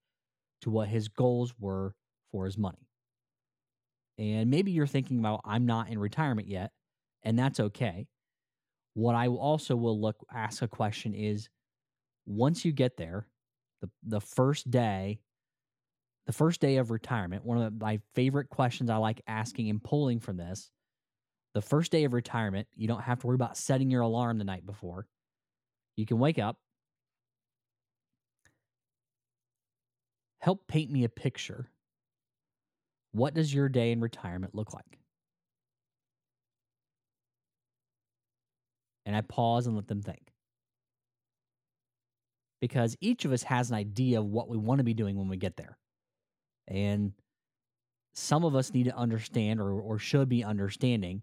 to 0.63 0.71
what 0.71 0.89
his 0.89 1.09
goals 1.09 1.53
were 1.59 1.95
for 2.31 2.47
his 2.47 2.57
money. 2.57 2.84
And 4.19 4.51
maybe 4.51 4.71
you're 4.71 4.87
thinking 4.87 5.19
about, 5.19 5.41
I'm 5.45 5.67
not 5.67 5.89
in 5.89 5.99
retirement 5.99 6.49
yet, 6.49 6.71
and 7.23 7.39
that's 7.39 7.59
okay. 7.59 8.07
What 8.95 9.15
I 9.15 9.27
also 9.27 9.75
will 9.75 10.01
look 10.01 10.17
ask 10.33 10.63
a 10.63 10.69
question 10.69 11.15
is 11.15 11.49
once 12.27 12.65
you 12.65 12.73
get 12.73 12.97
there, 12.97 13.27
the 13.81 13.91
the 14.05 14.21
first 14.21 14.71
day, 14.71 15.19
the 16.27 16.33
first 16.33 16.61
day 16.61 16.77
of 16.77 16.91
retirement, 16.91 17.45
one 17.45 17.59
of 17.59 17.65
the, 17.65 17.85
my 17.85 18.01
favorite 18.15 18.49
questions 18.49 18.89
I 18.89 18.97
like 18.97 19.21
asking 19.27 19.69
and 19.69 19.83
pulling 19.83 20.21
from 20.21 20.37
this, 20.37 20.71
the 21.55 21.61
first 21.61 21.93
day 21.93 22.05
of 22.05 22.13
retirement, 22.13 22.69
you 22.77 22.89
don't 22.89 23.03
have 23.03 23.21
to 23.21 23.27
worry 23.27 23.35
about 23.35 23.57
setting 23.57 23.91
your 23.91 24.03
alarm 24.03 24.39
the 24.39 24.45
night 24.45 24.65
before. 24.65 25.07
You 25.97 26.07
can 26.07 26.19
wake 26.19 26.39
up, 26.39 26.59
help 30.39 30.67
paint 30.67 30.91
me 30.91 31.05
a 31.05 31.09
picture. 31.09 31.71
What 33.15 33.33
does 33.33 33.55
your 33.55 33.69
day 33.69 33.93
in 33.93 34.01
retirement 34.01 34.55
look 34.55 34.75
like? 34.75 34.99
and 39.07 39.15
I 39.15 39.21
pause 39.21 39.67
and 39.67 39.77
let 39.77 39.89
them 39.89 40.03
think. 40.03 40.33
Because 42.61 42.97
each 43.01 43.25
of 43.25 43.33
us 43.33 43.43
has 43.45 43.71
an 43.71 43.77
idea 43.77 44.19
of 44.19 44.27
what 44.27 44.49
we 44.49 44.57
want 44.57 44.79
to 44.79 44.85
be 44.85 44.95
doing 44.95 45.17
when 45.17 45.29
we 45.29 45.37
get 45.37 45.57
there. 45.57 45.77
And 46.67 47.13
some 48.15 48.45
of 48.45 48.55
us 48.55 48.73
need 48.73 48.85
to 48.85 48.97
understand 48.97 49.61
or, 49.61 49.73
or 49.73 49.99
should 49.99 50.29
be 50.29 50.45
understanding 50.45 51.23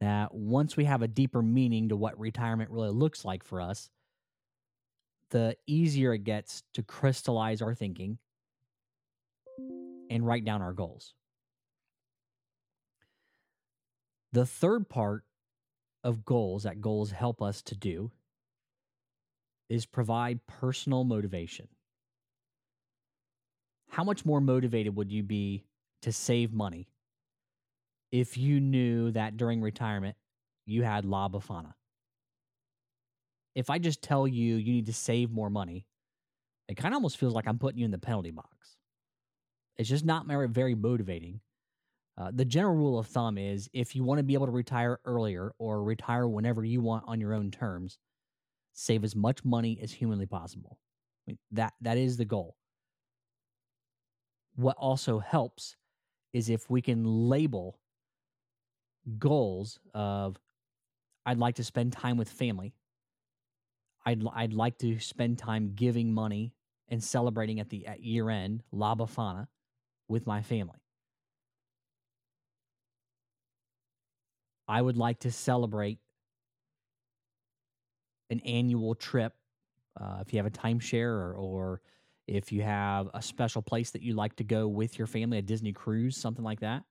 that 0.00 0.34
once 0.34 0.76
we 0.76 0.84
have 0.84 1.00
a 1.00 1.08
deeper 1.08 1.42
meaning 1.42 1.88
to 1.88 1.96
what 1.96 2.18
retirement 2.20 2.70
really 2.70 2.90
looks 2.90 3.24
like 3.24 3.42
for 3.42 3.60
us, 3.60 3.88
the 5.30 5.56
easier 5.66 6.12
it 6.12 6.24
gets 6.24 6.62
to 6.74 6.82
crystallize 6.82 7.62
our 7.62 7.74
thinking 7.74 8.18
and 10.10 10.26
write 10.26 10.44
down 10.44 10.62
our 10.62 10.72
goals. 10.72 11.14
The 14.32 14.46
third 14.46 14.88
part 14.88 15.24
of 16.04 16.24
goals 16.24 16.62
that 16.62 16.80
goals 16.80 17.10
help 17.10 17.42
us 17.42 17.62
to 17.62 17.76
do 17.76 18.10
is 19.68 19.86
provide 19.86 20.46
personal 20.46 21.04
motivation. 21.04 21.68
How 23.90 24.04
much 24.04 24.24
more 24.24 24.40
motivated 24.40 24.96
would 24.96 25.10
you 25.10 25.22
be 25.22 25.64
to 26.02 26.12
save 26.12 26.52
money 26.52 26.88
if 28.12 28.36
you 28.38 28.60
knew 28.60 29.10
that 29.12 29.36
during 29.36 29.60
retirement 29.60 30.16
you 30.66 30.82
had 30.82 31.04
La 31.04 31.28
Befana? 31.28 31.74
If 33.54 33.70
I 33.70 33.78
just 33.78 34.02
tell 34.02 34.28
you 34.28 34.56
you 34.56 34.72
need 34.72 34.86
to 34.86 34.92
save 34.92 35.30
more 35.30 35.50
money, 35.50 35.86
it 36.68 36.76
kind 36.76 36.92
of 36.94 36.96
almost 36.96 37.16
feels 37.16 37.34
like 37.34 37.48
I'm 37.48 37.58
putting 37.58 37.78
you 37.78 37.86
in 37.86 37.90
the 37.90 37.98
penalty 37.98 38.30
box. 38.30 38.77
It's 39.78 39.88
just 39.88 40.04
not 40.04 40.26
very, 40.26 40.74
motivating 40.74 41.40
uh, 42.18 42.32
the 42.34 42.44
general 42.44 42.74
rule 42.74 42.98
of 42.98 43.06
thumb 43.06 43.38
is 43.38 43.70
if 43.72 43.94
you 43.94 44.02
want 44.02 44.18
to 44.18 44.24
be 44.24 44.34
able 44.34 44.46
to 44.46 44.52
retire 44.52 44.98
earlier 45.04 45.52
or 45.58 45.84
retire 45.84 46.26
whenever 46.26 46.64
you 46.64 46.80
want 46.80 47.04
on 47.06 47.20
your 47.20 47.32
own 47.32 47.50
terms, 47.52 47.98
save 48.72 49.04
as 49.04 49.14
much 49.14 49.44
money 49.44 49.78
as 49.80 49.92
humanly 49.92 50.26
possible. 50.26 50.78
I 51.26 51.30
mean, 51.30 51.38
that 51.52 51.74
that 51.80 51.96
is 51.96 52.16
the 52.16 52.24
goal. 52.24 52.56
What 54.56 54.76
also 54.76 55.20
helps 55.20 55.76
is 56.32 56.50
if 56.50 56.68
we 56.68 56.82
can 56.82 57.04
label 57.04 57.78
goals 59.18 59.78
of 59.94 60.40
I'd 61.24 61.38
like 61.38 61.54
to 61.56 61.64
spend 61.64 61.92
time 61.92 62.16
with 62.16 62.28
family. 62.28 62.74
I'd 64.04 64.24
I'd 64.34 64.52
like 64.54 64.78
to 64.78 64.98
spend 64.98 65.38
time 65.38 65.74
giving 65.76 66.12
money 66.12 66.52
and 66.88 67.02
celebrating 67.02 67.60
at 67.60 67.68
the 67.68 67.86
at 67.86 68.02
year 68.02 68.28
end, 68.28 68.64
La 68.72 68.96
Befana, 68.96 69.46
with 70.08 70.26
my 70.26 70.42
family. 70.42 70.78
I 74.68 74.82
would 74.82 74.96
like 74.96 75.20
to 75.20 75.30
celebrate 75.32 75.98
an 78.30 78.40
annual 78.40 78.94
trip. 78.94 79.34
Uh, 80.00 80.18
if 80.20 80.32
you 80.32 80.38
have 80.38 80.46
a 80.46 80.50
timeshare 80.50 81.08
or, 81.10 81.34
or 81.34 81.80
if 82.26 82.52
you 82.52 82.62
have 82.62 83.08
a 83.14 83.22
special 83.22 83.62
place 83.62 83.90
that 83.90 84.02
you 84.02 84.14
like 84.14 84.36
to 84.36 84.44
go 84.44 84.68
with 84.68 84.98
your 84.98 85.06
family, 85.06 85.38
a 85.38 85.42
Disney 85.42 85.72
cruise, 85.72 86.16
something 86.16 86.44
like 86.44 86.60
that, 86.60 86.82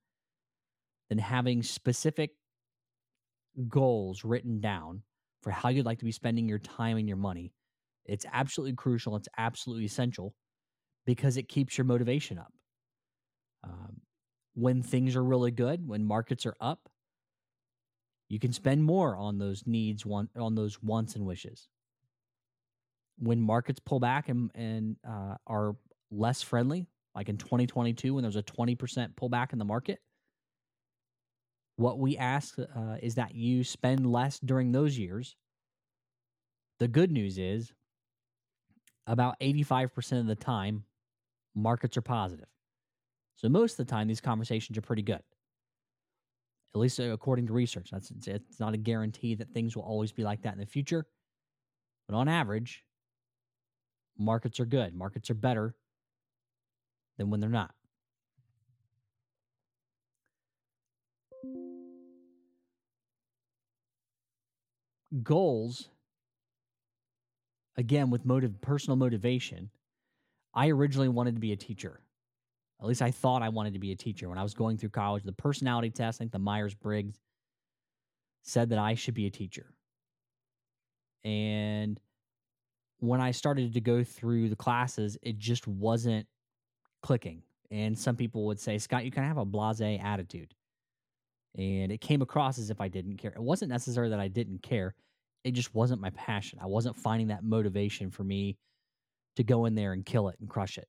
then 1.09 1.17
having 1.19 1.63
specific 1.63 2.31
goals 3.67 4.23
written 4.23 4.59
down 4.59 5.01
for 5.41 5.51
how 5.51 5.69
you'd 5.69 5.85
like 5.85 5.99
to 5.99 6.05
be 6.05 6.11
spending 6.11 6.47
your 6.47 6.59
time 6.59 6.97
and 6.97 7.07
your 7.07 7.17
money. 7.17 7.53
It's 8.05 8.25
absolutely 8.31 8.75
crucial. 8.75 9.15
It's 9.15 9.27
absolutely 9.37 9.85
essential 9.85 10.35
because 11.05 11.37
it 11.37 11.49
keeps 11.49 11.77
your 11.77 11.85
motivation 11.85 12.37
up. 12.37 12.53
Um, 13.67 14.01
when 14.53 14.81
things 14.81 15.15
are 15.15 15.23
really 15.23 15.51
good, 15.51 15.87
when 15.87 16.05
markets 16.05 16.45
are 16.45 16.55
up, 16.59 16.89
you 18.29 18.39
can 18.39 18.53
spend 18.53 18.83
more 18.83 19.15
on 19.15 19.37
those 19.37 19.63
needs, 19.65 20.05
one 20.05 20.29
on 20.37 20.55
those 20.55 20.81
wants 20.81 21.15
and 21.15 21.25
wishes. 21.25 21.67
When 23.19 23.41
markets 23.41 23.79
pull 23.79 23.99
back 23.99 24.29
and 24.29 24.51
and 24.53 24.97
uh, 25.07 25.35
are 25.45 25.75
less 26.11 26.41
friendly, 26.41 26.87
like 27.15 27.29
in 27.29 27.37
2022 27.37 28.13
when 28.13 28.21
there's 28.21 28.35
a 28.35 28.43
20% 28.43 28.77
pullback 29.15 29.53
in 29.53 29.59
the 29.59 29.65
market, 29.65 29.99
what 31.77 31.99
we 31.99 32.17
ask 32.17 32.57
uh, 32.59 32.97
is 33.01 33.15
that 33.15 33.35
you 33.35 33.63
spend 33.63 34.05
less 34.05 34.39
during 34.39 34.71
those 34.71 34.97
years. 34.97 35.35
The 36.79 36.87
good 36.87 37.11
news 37.11 37.37
is 37.37 37.71
about 39.07 39.39
85% 39.39 40.19
of 40.19 40.27
the 40.27 40.35
time, 40.35 40.83
markets 41.55 41.97
are 41.97 42.01
positive. 42.01 42.47
So 43.37 43.47
most 43.47 43.79
of 43.79 43.87
the 43.87 43.91
time, 43.91 44.07
these 44.07 44.21
conversations 44.21 44.77
are 44.77 44.81
pretty 44.81 45.03
good 45.03 45.21
at 46.77 46.81
least 46.81 46.99
uh, 46.99 47.11
according 47.11 47.47
to 47.47 47.53
research. 47.53 47.89
That's 47.91 48.11
it's 48.27 48.59
not 48.59 48.73
a 48.73 48.77
guarantee 48.77 49.35
that 49.35 49.49
things 49.49 49.75
will 49.75 49.83
always 49.83 50.11
be 50.11 50.23
like 50.23 50.43
that 50.43 50.53
in 50.53 50.59
the 50.59 50.65
future, 50.65 51.07
but 52.07 52.15
on 52.15 52.27
average, 52.27 52.83
markets 54.17 54.59
are 54.59 54.65
good. 54.65 54.93
Markets 54.93 55.29
are 55.29 55.35
better 55.35 55.75
than 57.17 57.29
when 57.29 57.39
they're 57.39 57.49
not. 57.49 57.73
Goals, 65.23 65.89
again, 67.75 68.11
with 68.11 68.23
motive, 68.25 68.61
personal 68.61 68.97
motivation. 68.97 69.71
I 70.53 70.69
originally 70.69 71.07
wanted 71.07 71.35
to 71.35 71.39
be 71.39 71.53
a 71.53 71.55
teacher. 71.55 72.01
At 72.79 72.87
least 72.87 73.01
I 73.01 73.11
thought 73.11 73.41
I 73.41 73.49
wanted 73.49 73.73
to 73.73 73.79
be 73.79 73.91
a 73.91 73.95
teacher 73.95 74.29
when 74.29 74.37
I 74.37 74.43
was 74.43 74.53
going 74.53 74.77
through 74.77 74.89
college. 74.89 75.23
The 75.23 75.31
personality 75.31 75.89
test, 75.89 76.17
I 76.17 76.19
think 76.19 76.31
the 76.31 76.39
Myers 76.39 76.75
Briggs, 76.75 77.19
said 78.43 78.69
that 78.69 78.79
I 78.79 78.93
should 78.93 79.15
be 79.15 79.25
a 79.25 79.31
teacher. 79.31 79.73
And 81.23 81.99
when 82.99 83.19
I 83.19 83.31
started 83.31 83.73
to 83.73 83.81
go 83.81 84.03
through 84.03 84.49
the 84.49 84.55
classes, 84.55 85.17
it 85.21 85.37
just 85.37 85.67
wasn't 85.67 86.27
clicking. 87.01 87.41
And 87.71 87.97
some 87.97 88.15
people 88.15 88.45
would 88.45 88.59
say, 88.59 88.77
Scott, 88.77 89.05
you 89.05 89.11
kind 89.11 89.25
of 89.25 89.29
have 89.29 89.37
a 89.37 89.45
blase 89.45 89.81
attitude. 89.81 90.53
And 91.57 91.91
it 91.91 92.01
came 92.01 92.21
across 92.21 92.59
as 92.59 92.69
if 92.69 92.79
I 92.79 92.87
didn't 92.87 93.17
care. 93.17 93.31
It 93.31 93.41
wasn't 93.41 93.71
necessarily 93.71 94.11
that 94.11 94.19
I 94.19 94.27
didn't 94.27 94.61
care, 94.61 94.93
it 95.43 95.51
just 95.51 95.73
wasn't 95.73 96.01
my 96.01 96.09
passion. 96.11 96.59
I 96.61 96.67
wasn't 96.67 96.95
finding 96.95 97.27
that 97.27 97.43
motivation 97.43 98.11
for 98.11 98.23
me 98.23 98.57
to 99.35 99.43
go 99.43 99.65
in 99.65 99.75
there 99.75 99.93
and 99.93 100.05
kill 100.05 100.29
it 100.29 100.37
and 100.39 100.49
crush 100.49 100.77
it. 100.77 100.87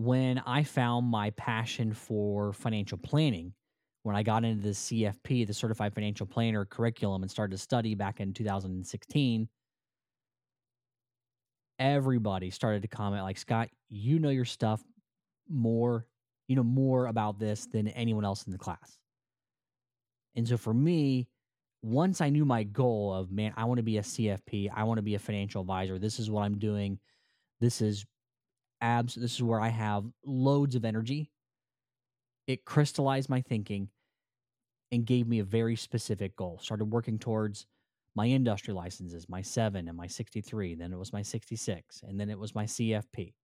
When 0.00 0.38
I 0.46 0.62
found 0.62 1.08
my 1.08 1.28
passion 1.32 1.92
for 1.92 2.54
financial 2.54 2.96
planning, 2.96 3.52
when 4.02 4.16
I 4.16 4.22
got 4.22 4.46
into 4.46 4.62
the 4.62 4.70
CFP, 4.70 5.46
the 5.46 5.52
Certified 5.52 5.94
Financial 5.94 6.26
Planner 6.26 6.64
curriculum, 6.64 7.20
and 7.20 7.30
started 7.30 7.54
to 7.54 7.62
study 7.62 7.94
back 7.94 8.18
in 8.18 8.32
2016, 8.32 9.46
everybody 11.78 12.48
started 12.48 12.80
to 12.80 12.88
comment 12.88 13.24
like, 13.24 13.36
Scott, 13.36 13.68
you 13.90 14.18
know 14.18 14.30
your 14.30 14.46
stuff 14.46 14.82
more, 15.50 16.06
you 16.48 16.56
know 16.56 16.62
more 16.62 17.04
about 17.04 17.38
this 17.38 17.66
than 17.66 17.88
anyone 17.88 18.24
else 18.24 18.44
in 18.44 18.52
the 18.52 18.58
class. 18.58 18.98
And 20.34 20.48
so 20.48 20.56
for 20.56 20.72
me, 20.72 21.28
once 21.82 22.22
I 22.22 22.30
knew 22.30 22.46
my 22.46 22.62
goal 22.62 23.12
of, 23.12 23.30
man, 23.30 23.52
I 23.54 23.64
want 23.64 23.76
to 23.76 23.84
be 23.84 23.98
a 23.98 24.02
CFP, 24.02 24.70
I 24.74 24.84
want 24.84 24.96
to 24.96 25.02
be 25.02 25.14
a 25.14 25.18
financial 25.18 25.60
advisor, 25.60 25.98
this 25.98 26.18
is 26.18 26.30
what 26.30 26.40
I'm 26.40 26.58
doing, 26.58 26.98
this 27.60 27.82
is 27.82 28.06
abs, 28.80 29.14
this 29.14 29.34
is 29.34 29.42
where 29.42 29.60
I 29.60 29.68
have 29.68 30.04
loads 30.24 30.74
of 30.74 30.84
energy 30.84 31.30
it 32.50 32.64
crystallized 32.64 33.30
my 33.30 33.40
thinking 33.40 33.88
and 34.90 35.06
gave 35.06 35.28
me 35.28 35.38
a 35.38 35.44
very 35.44 35.76
specific 35.76 36.34
goal. 36.34 36.58
Started 36.60 36.86
working 36.86 37.16
towards 37.16 37.66
my 38.16 38.26
industry 38.26 38.74
licenses, 38.74 39.28
my 39.28 39.40
7 39.40 39.86
and 39.86 39.96
my 39.96 40.08
63, 40.08 40.74
then 40.74 40.92
it 40.92 40.98
was 40.98 41.12
my 41.12 41.22
66, 41.22 42.02
and 42.02 42.18
then 42.18 42.28
it 42.28 42.36
was 42.36 42.54
my 42.54 42.64
CFP. 42.64 43.34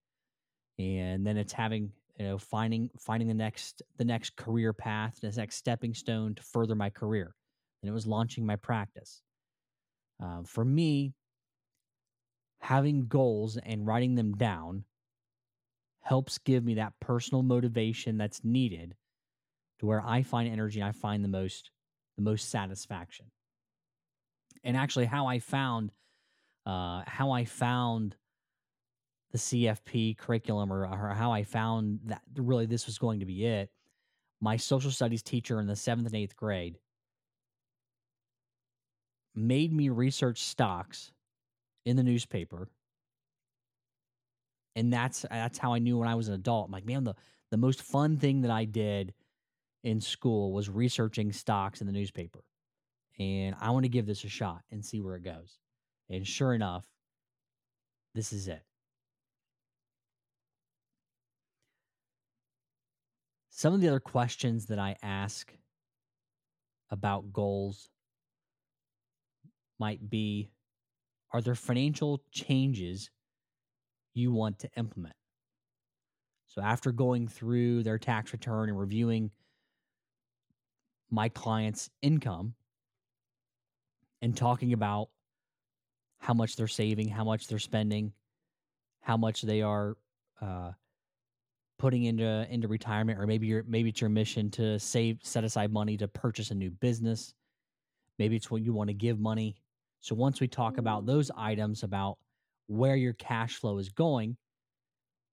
And 0.81 1.25
then 1.25 1.37
it's 1.37 1.53
having, 1.53 1.93
you 2.19 2.27
know, 2.27 2.37
finding 2.37 2.91
finding 2.99 3.29
the 3.29 3.35
next 3.35 3.81
the 3.97 4.05
next 4.05 4.35
career 4.35 4.73
path, 4.73 5.21
the 5.23 5.31
next 5.31 5.55
stepping 5.55 5.95
stone 5.95 6.35
to 6.35 6.43
further 6.43 6.75
my 6.75 6.91
career. 6.91 7.33
And 7.83 7.89
it 7.89 7.93
was 7.93 8.09
launching 8.09 8.45
my 8.45 8.57
practice. 8.57 9.23
Uh, 10.21 10.43
for 10.43 10.65
me, 10.65 11.15
having 12.59 13.07
goals 13.07 13.57
and 13.59 13.87
writing 13.87 14.17
them 14.17 14.33
down 14.35 14.85
helps 16.07 16.39
give 16.39 16.65
me 16.65 16.75
that 16.75 16.93
personal 17.01 17.43
motivation 17.43 18.17
that's 18.17 18.45
needed 18.45 18.95
to 19.81 19.87
where 19.87 20.01
I 20.07 20.23
find 20.23 20.49
energy 20.49 20.79
and 20.79 20.89
I 20.89 20.93
find 20.93 21.25
the 21.25 21.29
most 21.29 21.71
the 22.17 22.23
most 22.23 22.49
satisfaction. 22.49 23.27
And 24.63 24.77
actually 24.77 25.07
how 25.07 25.27
I 25.27 25.41
found 25.41 25.91
uh, 26.65 27.03
how 27.07 27.33
I 27.33 27.45
found 27.45 28.15
the 29.33 29.39
CFP 29.39 30.17
curriculum 30.17 30.73
or, 30.73 30.87
or 30.87 31.13
how 31.15 31.33
I 31.33 31.43
found 31.43 31.99
that 32.05 32.23
really 32.37 32.67
this 32.67 32.87
was 32.87 32.99
going 32.99 33.21
to 33.21 33.27
be 33.27 33.45
it. 33.45 33.69
My 34.41 34.57
social 34.57 34.93
studies 34.93 35.23
teacher 35.23 35.61
in 35.61 35.67
the 35.67 35.77
seventh 35.77 36.07
and 36.07 36.17
eighth 36.17 36.37
grade 36.37 36.79
made 39.35 39.73
me 39.73 39.89
research 39.89 40.43
stocks 40.43 41.11
in 41.85 41.97
the 41.97 42.03
newspaper 42.05 42.69
and 44.77 44.93
that's 44.93 45.25
that's 45.31 45.59
how 45.59 45.73
I 45.73 45.79
knew 45.79 45.99
when 45.99 46.07
I 46.07 46.15
was 46.15 46.29
an 46.29 46.35
adult. 46.35 46.67
I'm 46.67 46.73
like, 46.73 46.87
man, 46.87 47.03
the 47.03 47.15
the 47.51 47.57
most 47.57 47.83
fun 47.83 48.19
thing 48.19 48.43
that 48.43 48.51
I 48.51 48.67
did 48.67 49.15
in 49.83 50.01
school 50.01 50.53
was 50.53 50.69
researching 50.69 51.33
stocks 51.33 51.81
in 51.81 51.87
the 51.87 51.93
newspaper, 51.93 52.45
and 53.19 53.57
I 53.59 53.71
want 53.71 53.85
to 53.85 53.89
give 53.89 54.07
this 54.07 54.23
a 54.25 54.29
shot 54.29 54.63
and 54.71 54.85
see 54.85 55.01
where 55.01 55.17
it 55.17 55.25
goes. 55.25 55.59
And 56.11 56.27
sure 56.27 56.55
enough, 56.55 56.87
this 58.15 58.33
is 58.33 58.47
it. 58.47 58.63
Some 63.49 63.73
of 63.73 63.81
the 63.81 63.89
other 63.89 64.01
questions 64.01 64.67
that 64.67 64.79
I 64.79 64.97
ask 65.03 65.51
about 66.91 67.33
goals 67.33 67.89
might 69.79 70.11
be 70.11 70.51
Are 71.33 71.41
there 71.41 71.55
financial 71.55 72.23
changes 72.31 73.11
you 74.17 74.33
want 74.33 74.59
to 74.61 74.71
implement. 74.77 75.15
So 76.47 76.63
after 76.63 76.93
going 76.93 77.29
through 77.29 77.83
their 77.83 77.99
tax 77.99 78.33
return 78.33 78.69
and 78.69 78.79
reviewing 78.79 79.31
my 81.11 81.29
client's 81.29 81.91
income 82.03 82.55
and 84.23 84.37
talking 84.37 84.73
about 84.73 85.09
how 86.19 86.35
much 86.35 86.57
they're 86.57 86.67
saving, 86.67 87.09
how 87.09 87.25
much 87.25 87.47
they're 87.47 87.59
spending, 87.59 88.13
how 89.01 89.17
much 89.17 89.43
they 89.43 89.63
are 89.63 89.97
uh, 90.41 90.73
putting 91.79 92.05
into 92.05 92.47
into 92.51 92.69
retirement, 92.69 93.21
or 93.21 93.27
maybe 93.27 93.47
your 93.47 93.63
maybe 93.69 93.91
it's 93.91 94.01
your 94.01 94.11
mission 94.11 94.51
to 94.53 94.79
save 94.79 95.19
set 95.23 95.45
aside 95.45 95.71
money 95.73 95.97
to 95.99 96.09
purchase 96.09 96.51
a 96.51 96.55
new 96.55 96.71
business. 96.71 97.35
Maybe 98.19 98.35
it's 98.35 98.51
what 98.51 98.63
you 98.63 98.73
want 98.73 98.89
to 98.89 98.95
give 98.95 99.21
money. 99.21 99.57
So 100.01 100.15
once 100.15 100.41
we 100.41 100.49
talk 100.49 100.79
about 100.79 101.05
those 101.05 101.31
items 101.37 101.83
about 101.83 102.19
where 102.67 102.97
your 102.97 103.13
cash 103.13 103.57
flow 103.57 103.79
is 103.79 103.89
going, 103.89 104.37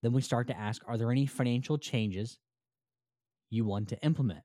then 0.01 0.13
we 0.13 0.21
start 0.21 0.47
to 0.47 0.57
ask 0.57 0.81
are 0.87 0.97
there 0.97 1.11
any 1.11 1.25
financial 1.25 1.77
changes 1.77 2.37
you 3.49 3.65
want 3.65 3.89
to 3.89 4.01
implement? 4.03 4.43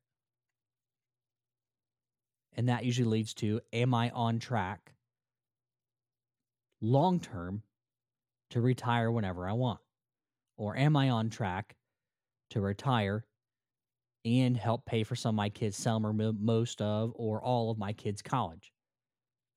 And 2.56 2.68
that 2.68 2.84
usually 2.84 3.08
leads 3.08 3.34
to 3.34 3.60
am 3.72 3.94
I 3.94 4.10
on 4.10 4.38
track 4.38 4.92
long 6.80 7.20
term 7.20 7.62
to 8.50 8.60
retire 8.60 9.10
whenever 9.10 9.48
I 9.48 9.52
want? 9.52 9.80
Or 10.56 10.76
am 10.76 10.96
I 10.96 11.10
on 11.10 11.30
track 11.30 11.76
to 12.50 12.60
retire 12.60 13.24
and 14.24 14.56
help 14.56 14.84
pay 14.86 15.04
for 15.04 15.14
some 15.14 15.34
of 15.34 15.36
my 15.36 15.48
kids' 15.48 15.76
some 15.76 16.04
or 16.04 16.12
most 16.12 16.82
of 16.82 17.12
or 17.14 17.42
all 17.42 17.70
of 17.70 17.78
my 17.78 17.92
kids' 17.92 18.22
college? 18.22 18.72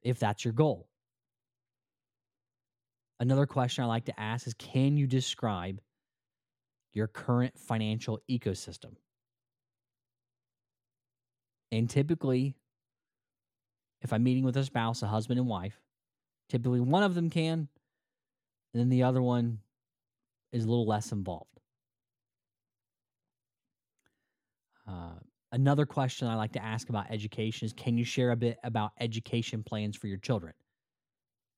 If 0.02 0.20
that's 0.20 0.44
your 0.46 0.54
goal. 0.54 0.88
Another 3.22 3.46
question 3.46 3.84
I 3.84 3.88
like 3.88 4.06
to 4.06 4.20
ask 4.20 4.48
is 4.48 4.56
Can 4.56 4.98
you 4.98 5.06
describe 5.06 5.80
your 6.92 7.06
current 7.06 7.58
financial 7.58 8.20
ecosystem? 8.28 8.96
And 11.72 11.88
typically, 11.88 12.56
if 14.02 14.12
I'm 14.12 14.24
meeting 14.24 14.44
with 14.44 14.58
a 14.58 14.64
spouse, 14.64 15.04
a 15.04 15.08
husband 15.08 15.40
and 15.40 15.48
wife, 15.48 15.80
typically 16.50 16.80
one 16.80 17.04
of 17.04 17.14
them 17.14 17.30
can, 17.30 17.70
and 18.74 18.82
then 18.82 18.90
the 18.90 19.04
other 19.04 19.22
one 19.22 19.60
is 20.52 20.64
a 20.66 20.68
little 20.68 20.88
less 20.88 21.12
involved. 21.12 21.60
Uh, 24.88 25.20
another 25.52 25.86
question 25.86 26.28
I 26.28 26.34
like 26.34 26.54
to 26.54 26.66
ask 26.66 26.90
about 26.90 27.12
education 27.12 27.68
is 27.68 27.74
Can 27.74 28.00
you 28.00 28.04
share 28.04 28.32
a 28.32 28.36
bit 28.36 28.58
about 28.64 28.94
education 29.00 29.62
plans 29.62 29.96
for 29.96 30.08
your 30.08 30.18
children? 30.18 30.54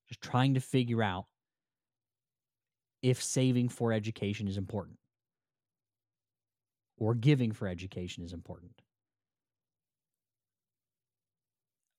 Just 0.09 0.19
trying 0.19 0.55
to 0.55 0.59
figure 0.59 1.01
out 1.01 1.27
if 3.03 3.21
saving 3.21 3.67
for 3.69 3.91
education 3.91 4.47
is 4.47 4.57
important 4.57 4.97
or 6.97 7.13
giving 7.13 7.51
for 7.51 7.67
education 7.67 8.23
is 8.23 8.31
important. 8.31 8.71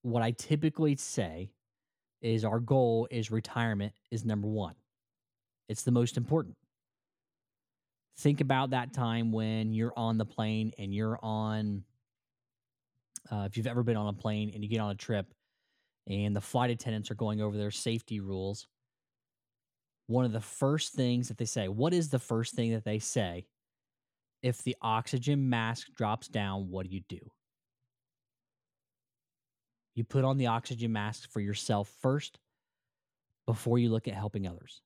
What 0.03 0.23
I 0.23 0.31
typically 0.33 0.97
say 0.97 1.51
is 2.23 2.45
our 2.45 2.59
goal 2.59 3.07
is 3.11 3.31
retirement 3.31 3.93
is 4.11 4.25
number 4.25 4.49
1. 4.49 4.75
It's 5.69 5.83
the 5.83 5.91
most 5.91 6.17
important. 6.17 6.57
Think 8.19 8.41
about 8.41 8.71
that 8.71 8.95
time 8.95 9.31
when 9.31 9.75
you're 9.75 9.93
on 9.97 10.17
the 10.17 10.25
plane 10.25 10.73
and 10.79 10.95
you're 10.95 11.19
on 11.23 11.85
uh, 13.31 13.45
if 13.47 13.57
you've 13.57 13.67
ever 13.67 13.83
been 13.83 13.97
on 13.97 14.07
a 14.09 14.13
plane 14.13 14.51
and 14.55 14.63
you 14.63 14.69
get 14.69 14.81
on 14.81 14.91
a 14.91 14.95
trip 14.95 15.27
and 16.07 16.37
the 16.37 16.41
flight 16.41 16.71
attendants 16.71 17.11
are 17.11 17.15
going 17.15 17.41
over 17.41 17.57
their 17.57 17.71
safety 17.71 18.21
rules 18.21 18.67
one 20.07 20.25
of 20.25 20.33
the 20.33 20.41
first 20.41 20.93
things 20.93 21.29
that 21.29 21.39
they 21.39 21.45
say. 21.45 21.69
What 21.69 21.95
is 21.95 22.11
the 22.11 22.19
first 22.19 22.55
thing 22.55 22.73
that 22.73 22.85
they 22.85 22.99
say? 22.99 23.47
If 24.43 24.63
the 24.63 24.77
oxygen 24.83 25.49
mask 25.49 25.89
drops 25.97 26.29
down, 26.29 26.69
what 26.71 26.87
do 26.87 26.95
you 26.95 27.01
do? 27.09 27.21
You 29.95 30.05
put 30.05 30.25
on 30.25 30.37
the 30.37 30.49
oxygen 30.49 30.93
mask 30.93 31.31
for 31.31 31.41
yourself 31.41 31.91
first 32.03 32.39
before 33.47 33.79
you 33.79 33.91
look 33.91 34.09
at 34.09 34.15
helping 34.15 34.47
others. 34.47 34.83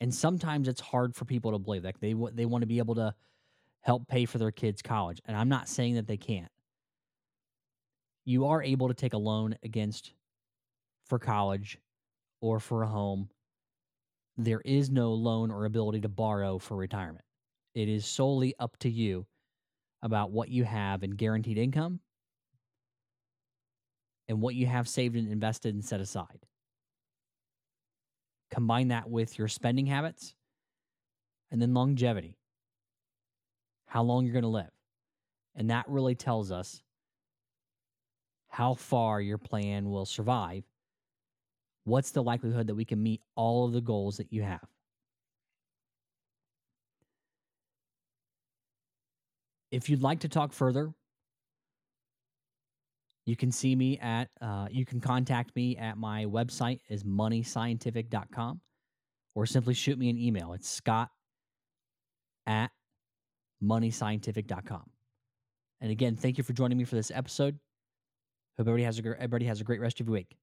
And 0.00 0.14
sometimes 0.14 0.68
it's 0.68 0.80
hard 0.80 1.14
for 1.14 1.24
people 1.24 1.52
to 1.52 1.58
believe 1.58 1.84
like 1.84 2.00
they 2.00 2.14
they 2.34 2.44
want 2.44 2.62
to 2.62 2.66
be 2.66 2.78
able 2.78 2.96
to 2.96 3.14
help 3.80 4.08
pay 4.08 4.24
for 4.24 4.38
their 4.38 4.50
kids' 4.50 4.82
college, 4.82 5.20
and 5.24 5.36
I'm 5.36 5.48
not 5.48 5.68
saying 5.68 5.94
that 5.94 6.06
they 6.06 6.16
can't. 6.16 6.50
You 8.24 8.46
are 8.46 8.62
able 8.62 8.88
to 8.88 8.94
take 8.94 9.12
a 9.12 9.18
loan 9.18 9.56
against 9.62 10.12
for 11.06 11.18
college 11.18 11.78
or 12.44 12.60
for 12.60 12.82
a 12.82 12.86
home. 12.86 13.30
There 14.36 14.60
is 14.66 14.90
no 14.90 15.14
loan 15.14 15.50
or 15.50 15.64
ability 15.64 16.02
to 16.02 16.10
borrow 16.10 16.58
for 16.58 16.76
retirement. 16.76 17.24
It 17.74 17.88
is 17.88 18.04
solely 18.04 18.54
up 18.58 18.76
to 18.80 18.90
you 18.90 19.26
about 20.02 20.30
what 20.30 20.50
you 20.50 20.64
have 20.64 21.02
in 21.02 21.12
guaranteed 21.12 21.56
income 21.56 22.00
and 24.28 24.42
what 24.42 24.54
you 24.54 24.66
have 24.66 24.86
saved 24.86 25.16
and 25.16 25.26
invested 25.26 25.74
and 25.74 25.82
set 25.82 26.00
aside. 26.00 26.44
Combine 28.50 28.88
that 28.88 29.08
with 29.08 29.38
your 29.38 29.48
spending 29.48 29.86
habits 29.86 30.34
and 31.50 31.62
then 31.62 31.72
longevity, 31.72 32.36
how 33.86 34.02
long 34.02 34.24
you're 34.26 34.34
going 34.34 34.42
to 34.42 34.48
live. 34.48 34.70
And 35.54 35.70
that 35.70 35.88
really 35.88 36.14
tells 36.14 36.52
us 36.52 36.82
how 38.48 38.74
far 38.74 39.22
your 39.22 39.38
plan 39.38 39.88
will 39.88 40.04
survive. 40.04 40.64
What's 41.84 42.10
the 42.10 42.22
likelihood 42.22 42.66
that 42.66 42.74
we 42.74 42.84
can 42.84 43.02
meet 43.02 43.20
all 43.36 43.66
of 43.66 43.72
the 43.72 43.80
goals 43.80 44.16
that 44.16 44.32
you 44.32 44.42
have? 44.42 44.66
If 49.70 49.90
you'd 49.90 50.02
like 50.02 50.20
to 50.20 50.28
talk 50.28 50.52
further, 50.52 50.92
you 53.26 53.36
can 53.36 53.50
see 53.50 53.74
me 53.74 53.98
at, 53.98 54.28
uh, 54.40 54.68
you 54.70 54.84
can 54.84 55.00
contact 55.00 55.54
me 55.56 55.76
at 55.76 55.96
my 55.96 56.26
website 56.26 56.80
is 56.88 57.04
moneyscientific.com 57.04 58.60
or 59.34 59.46
simply 59.46 59.74
shoot 59.74 59.98
me 59.98 60.10
an 60.10 60.18
email. 60.18 60.52
It's 60.52 60.68
scott 60.68 61.10
at 62.46 62.70
moneyscientific.com. 63.62 64.90
And 65.80 65.90
again, 65.90 66.16
thank 66.16 66.38
you 66.38 66.44
for 66.44 66.52
joining 66.52 66.78
me 66.78 66.84
for 66.84 66.94
this 66.94 67.10
episode. 67.10 67.58
Hope 68.56 68.68
everybody 68.68 68.84
has 68.84 68.98
a, 68.98 69.02
everybody 69.16 69.46
has 69.46 69.60
a 69.60 69.64
great 69.64 69.80
rest 69.80 70.00
of 70.00 70.06
your 70.06 70.12
week. 70.12 70.36